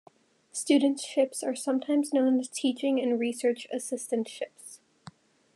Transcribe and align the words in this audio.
Studentships 0.51 1.43
are 1.43 1.55
sometimes 1.55 2.11
known 2.11 2.39
as 2.39 2.47
teaching 2.47 2.99
and 2.99 3.19
research 3.19 3.67
assistantships. 3.71 4.79